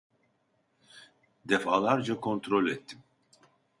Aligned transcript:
Defalarca 1.45 2.19
kontrol 2.21 2.67
ettim 2.67 3.03